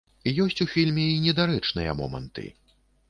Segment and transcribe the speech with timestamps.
[0.43, 2.49] Ёсць у фільме і недарэчныя моманты.